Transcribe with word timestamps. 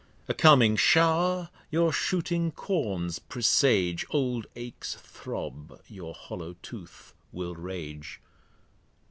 A 0.27 0.33
coming 0.33 0.77
Show'r 0.77 1.51
your 1.69 1.93
shooting 1.93 2.51
Corns 2.51 3.19
presage, 3.19 4.03
Old 4.09 4.47
Aches 4.55 4.95
throb, 4.95 5.79
your 5.87 6.15
hollow 6.15 6.55
Tooth 6.63 7.13
will 7.31 7.53
rage. 7.55 8.19